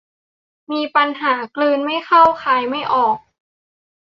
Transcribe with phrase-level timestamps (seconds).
[0.71, 3.17] มีปัญหากลืนไม่เข้าคายไม่ออก